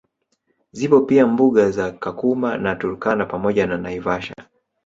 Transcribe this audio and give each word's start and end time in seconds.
Zipo 0.71 0.99
pia 1.01 1.27
mbuga 1.27 1.71
za 1.71 1.91
Kakuma 1.91 2.57
na 2.57 2.75
Turkana 2.75 3.25
pamoja 3.25 3.67
na 3.67 3.77
Naivasaha 3.77 4.47